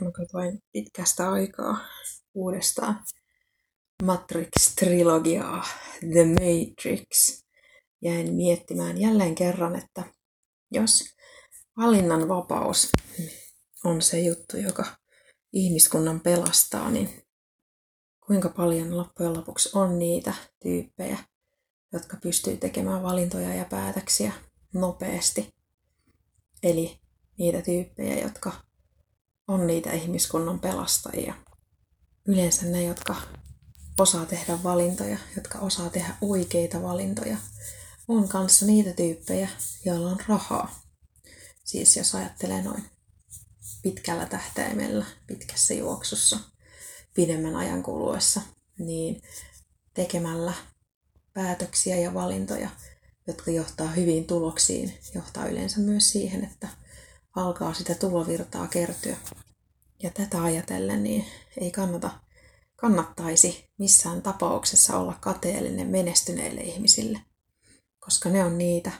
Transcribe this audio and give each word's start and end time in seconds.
Mä 0.00 0.10
katsoin 0.10 0.62
pitkästä 0.72 1.30
aikaa 1.30 1.78
uudestaan 2.34 3.04
Matrix-trilogiaa, 4.02 5.66
The 6.12 6.24
Matrix. 6.24 7.42
Jäin 8.02 8.34
miettimään 8.34 9.00
jälleen 9.00 9.34
kerran, 9.34 9.76
että 9.76 10.04
jos 10.70 11.04
valinnan 11.76 12.28
vapaus 12.28 12.92
on 13.84 14.02
se 14.02 14.20
juttu, 14.20 14.56
joka 14.56 14.84
ihmiskunnan 15.52 16.20
pelastaa, 16.20 16.90
niin 16.90 17.22
kuinka 18.26 18.48
paljon 18.48 18.96
loppujen 18.96 19.36
lopuksi 19.36 19.70
on 19.74 19.98
niitä 19.98 20.34
tyyppejä, 20.62 21.18
jotka 21.92 22.16
pystyy 22.22 22.56
tekemään 22.56 23.02
valintoja 23.02 23.54
ja 23.54 23.64
päätöksiä 23.64 24.32
nopeasti. 24.74 25.54
Eli 26.62 27.00
niitä 27.38 27.62
tyyppejä, 27.62 28.22
jotka 28.22 28.69
on 29.50 29.66
niitä 29.66 29.92
ihmiskunnan 29.92 30.60
pelastajia. 30.60 31.34
Yleensä 32.26 32.66
ne, 32.66 32.82
jotka 32.82 33.16
osaa 33.98 34.26
tehdä 34.26 34.62
valintoja, 34.62 35.18
jotka 35.36 35.58
osaa 35.58 35.90
tehdä 35.90 36.14
oikeita 36.20 36.82
valintoja, 36.82 37.36
on 38.08 38.28
kanssa 38.28 38.66
niitä 38.66 38.92
tyyppejä, 38.92 39.48
joilla 39.84 40.10
on 40.10 40.18
rahaa. 40.28 40.80
Siis 41.64 41.96
jos 41.96 42.14
ajattelee 42.14 42.62
noin 42.62 42.84
pitkällä 43.82 44.26
tähtäimellä, 44.26 45.06
pitkässä 45.26 45.74
juoksussa, 45.74 46.38
pidemmän 47.14 47.56
ajan 47.56 47.82
kuluessa, 47.82 48.40
niin 48.78 49.22
tekemällä 49.94 50.52
päätöksiä 51.32 51.96
ja 51.96 52.14
valintoja, 52.14 52.70
jotka 53.26 53.50
johtaa 53.50 53.88
hyviin 53.88 54.26
tuloksiin, 54.26 54.98
johtaa 55.14 55.46
yleensä 55.46 55.80
myös 55.80 56.10
siihen, 56.10 56.44
että 56.44 56.68
alkaa 57.36 57.74
sitä 57.74 57.94
tulovirtaa 57.94 58.68
kertyä. 58.68 59.16
Ja 60.02 60.10
tätä 60.10 60.42
ajatellen 60.42 61.02
niin 61.02 61.24
ei 61.60 61.70
kannata, 61.70 62.10
kannattaisi 62.76 63.70
missään 63.78 64.22
tapauksessa 64.22 64.98
olla 64.98 65.14
kateellinen 65.20 65.86
menestyneille 65.86 66.60
ihmisille, 66.60 67.20
koska 67.98 68.28
ne 68.28 68.44
on 68.44 68.58
niitä 68.58 68.92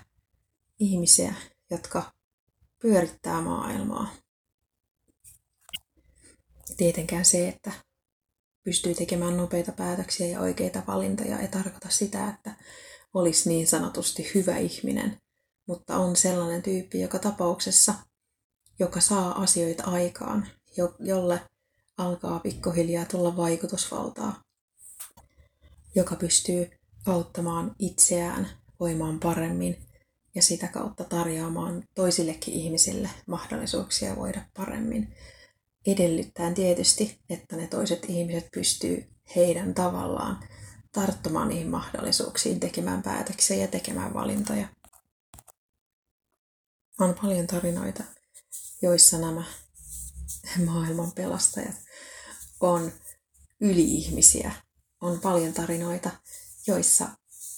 ihmisiä, 0.78 1.34
jotka 1.70 2.12
pyörittää 2.82 3.40
maailmaa. 3.40 4.10
Tietenkään 6.76 7.24
se, 7.24 7.48
että 7.48 7.72
pystyy 8.64 8.94
tekemään 8.94 9.36
nopeita 9.36 9.72
päätöksiä 9.72 10.26
ja 10.26 10.40
oikeita 10.40 10.82
valintoja, 10.86 11.38
ei 11.38 11.48
tarkoita 11.48 11.88
sitä, 11.90 12.28
että 12.28 12.54
olisi 13.14 13.48
niin 13.48 13.66
sanotusti 13.66 14.30
hyvä 14.34 14.56
ihminen, 14.56 15.20
mutta 15.66 15.96
on 15.96 16.16
sellainen 16.16 16.62
tyyppi 16.62 17.00
joka 17.00 17.18
tapauksessa, 17.18 17.94
joka 18.80 19.00
saa 19.00 19.42
asioita 19.42 19.84
aikaan, 19.84 20.46
jo, 20.76 20.94
jolle 20.98 21.40
alkaa 21.98 22.38
pikkuhiljaa 22.38 23.04
tulla 23.04 23.36
vaikutusvaltaa, 23.36 24.42
joka 25.94 26.16
pystyy 26.16 26.70
auttamaan 27.06 27.74
itseään 27.78 28.48
voimaan 28.80 29.20
paremmin 29.20 29.76
ja 30.34 30.42
sitä 30.42 30.68
kautta 30.68 31.04
tarjoamaan 31.04 31.82
toisillekin 31.94 32.54
ihmisille 32.54 33.10
mahdollisuuksia 33.26 34.16
voida 34.16 34.40
paremmin. 34.56 35.14
Edellyttäen 35.86 36.54
tietysti, 36.54 37.18
että 37.30 37.56
ne 37.56 37.66
toiset 37.66 38.06
ihmiset 38.08 38.48
pystyy 38.52 39.08
heidän 39.36 39.74
tavallaan 39.74 40.40
tarttumaan 40.92 41.48
niihin 41.48 41.68
mahdollisuuksiin, 41.68 42.60
tekemään 42.60 43.02
päätöksiä 43.02 43.56
ja 43.56 43.68
tekemään 43.68 44.14
valintoja. 44.14 44.68
On 47.00 47.14
paljon 47.22 47.46
tarinoita, 47.46 48.04
joissa 48.82 49.18
nämä 49.18 49.42
maailman 50.66 51.12
pelastajat 51.12 51.76
on 52.60 52.92
yli-ihmisiä. 53.60 54.52
On 55.00 55.20
paljon 55.20 55.52
tarinoita, 55.52 56.10
joissa 56.66 57.08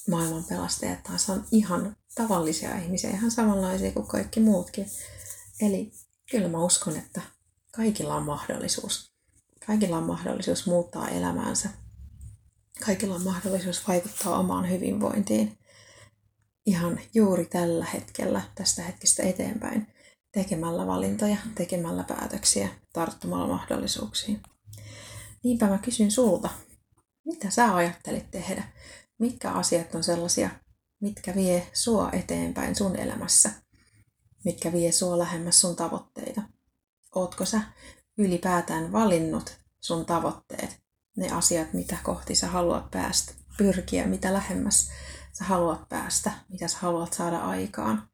maailman 0.09 0.43
pelastajat 0.43 1.03
taas 1.03 1.29
on 1.29 1.45
ihan 1.51 1.97
tavallisia 2.15 2.77
ihmisiä, 2.77 3.09
ihan 3.09 3.31
samanlaisia 3.31 3.91
kuin 3.91 4.07
kaikki 4.07 4.39
muutkin. 4.39 4.91
Eli 5.61 5.91
kyllä 6.31 6.47
mä 6.47 6.63
uskon, 6.63 6.97
että 6.97 7.21
kaikilla 7.71 8.15
on 8.15 8.23
mahdollisuus. 8.23 9.13
Kaikilla 9.65 9.97
on 9.97 10.03
mahdollisuus 10.03 10.65
muuttaa 10.65 11.09
elämäänsä. 11.09 11.69
Kaikilla 12.85 13.15
on 13.15 13.23
mahdollisuus 13.23 13.87
vaikuttaa 13.87 14.39
omaan 14.39 14.69
hyvinvointiin 14.69 15.57
ihan 16.65 16.99
juuri 17.13 17.45
tällä 17.45 17.85
hetkellä, 17.85 18.41
tästä 18.55 18.81
hetkestä 18.81 19.23
eteenpäin 19.23 19.92
tekemällä 20.33 20.87
valintoja, 20.87 21.37
tekemällä 21.55 22.03
päätöksiä, 22.03 22.69
tarttumalla 22.93 23.47
mahdollisuuksiin. 23.47 24.41
Niinpä 25.43 25.67
mä 25.67 25.77
kysyn 25.77 26.11
sulta, 26.11 26.49
mitä 27.25 27.49
sä 27.49 27.75
ajattelit 27.75 28.31
tehdä? 28.31 28.63
Mitkä 29.19 29.51
asiat 29.51 29.95
on 29.95 30.03
sellaisia, 30.03 30.49
mitkä 31.01 31.35
vie 31.35 31.67
sua 31.73 32.09
eteenpäin 32.11 32.75
sun 32.75 32.95
elämässä? 32.95 33.49
Mitkä 34.45 34.71
vie 34.71 34.91
sua 34.91 35.19
lähemmäs 35.19 35.61
sun 35.61 35.75
tavoitteita? 35.75 36.41
Ootko 37.15 37.45
sä 37.45 37.61
ylipäätään 38.17 38.91
valinnut 38.91 39.57
sun 39.81 40.05
tavoitteet? 40.05 40.79
Ne 41.17 41.31
asiat, 41.31 41.73
mitä 41.73 41.97
kohti 42.03 42.35
sä 42.35 42.47
haluat 42.47 42.91
päästä, 42.91 43.33
pyrkiä, 43.57 44.07
mitä 44.07 44.33
lähemmäs 44.33 44.89
sä 45.33 45.43
haluat 45.43 45.89
päästä, 45.89 46.31
mitä 46.49 46.67
sä 46.67 46.77
haluat 46.81 47.13
saada 47.13 47.37
aikaan 47.37 48.09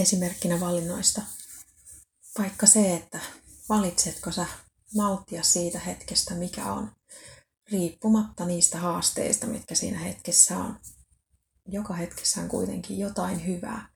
esimerkkinä 0.00 0.60
valinnoista. 0.60 1.22
Vaikka 2.38 2.66
se, 2.66 2.94
että 2.94 3.20
valitsetko 3.68 4.32
sä 4.32 4.46
nauttia 4.94 5.42
siitä 5.42 5.78
hetkestä, 5.78 6.34
mikä 6.34 6.72
on, 6.72 6.90
riippumatta 7.70 8.44
niistä 8.44 8.78
haasteista, 8.78 9.46
mitkä 9.46 9.74
siinä 9.74 9.98
hetkessä 9.98 10.58
on. 10.58 10.78
Joka 11.68 11.94
hetkessä 11.94 12.40
on 12.40 12.48
kuitenkin 12.48 12.98
jotain 12.98 13.46
hyvää. 13.46 13.88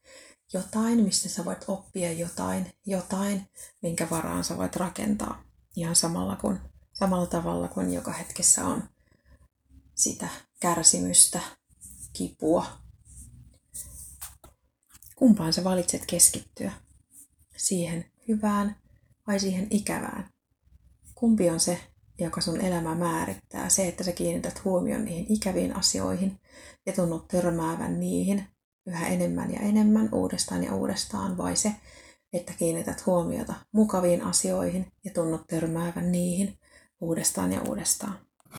Jotain, 0.52 1.04
mistä 1.04 1.28
sä 1.28 1.44
voit 1.44 1.64
oppia 1.68 2.12
jotain, 2.12 2.72
jotain, 2.86 3.50
minkä 3.82 4.10
varaan 4.10 4.44
sä 4.44 4.56
voit 4.56 4.76
rakentaa. 4.76 5.42
Ihan 5.76 5.96
samalla, 5.96 6.36
kuin, 6.36 6.60
samalla 6.92 7.26
tavalla 7.26 7.68
kuin 7.68 7.92
joka 7.92 8.12
hetkessä 8.12 8.66
on 8.66 8.88
sitä 9.94 10.28
kärsimystä, 10.60 11.40
kipua, 12.12 12.66
Kumpaan 15.20 15.52
sä 15.52 15.64
valitset 15.64 16.02
keskittyä? 16.06 16.72
Siihen 17.56 18.04
hyvään 18.28 18.76
vai 19.26 19.40
siihen 19.40 19.66
ikävään? 19.70 20.28
Kumpi 21.14 21.50
on 21.50 21.60
se, 21.60 21.80
joka 22.18 22.40
sun 22.40 22.60
elämä 22.60 22.94
määrittää? 22.94 23.68
Se, 23.68 23.88
että 23.88 24.04
sä 24.04 24.12
kiinnität 24.12 24.64
huomioon 24.64 25.04
niihin 25.04 25.26
ikäviin 25.28 25.76
asioihin 25.76 26.40
ja 26.86 26.92
tunnut 26.92 27.28
törmäävän 27.28 28.00
niihin 28.00 28.44
yhä 28.86 29.08
enemmän 29.08 29.52
ja 29.52 29.60
enemmän 29.60 30.08
uudestaan 30.12 30.64
ja 30.64 30.74
uudestaan, 30.74 31.38
vai 31.38 31.56
se, 31.56 31.72
että 32.32 32.52
kiinnität 32.52 33.06
huomiota 33.06 33.54
mukaviin 33.72 34.22
asioihin 34.22 34.86
ja 35.04 35.10
tunnut 35.10 35.46
törmäävän 35.46 36.12
niihin 36.12 36.58
uudestaan 37.00 37.52
ja 37.52 37.62
uudestaan? 37.68 38.18